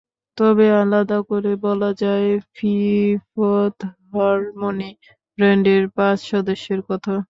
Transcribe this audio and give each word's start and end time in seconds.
তবে 0.37 0.65
আলাদা 0.81 1.17
করে 1.29 1.51
বলা 1.65 1.89
যায়, 2.01 2.27
ফিফথ 2.55 3.77
হারমনি 4.09 4.91
ব্যান্ডের 5.37 5.83
পাঁচ 5.97 6.17
সদস্যের 6.31 6.81
কথা। 6.89 7.13